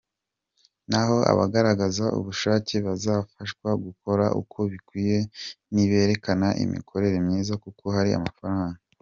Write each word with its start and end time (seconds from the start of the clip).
Naho 0.89 1.17
abagaragaza 1.31 2.05
ubushake 2.19 2.75
bazafashwa 2.87 3.69
gukora 3.85 4.25
uko 4.41 4.57
bikwiye 4.71 5.17
niberekana 5.73 6.47
imikorere 6.65 7.17
myiza 7.25 7.53
kuko 7.63 7.83
hari 7.97 8.11
amafaranga. 8.19 8.79